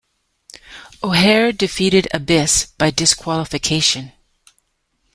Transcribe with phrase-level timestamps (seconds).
[1.03, 4.13] O'Haire defeated Abyss by disqualification.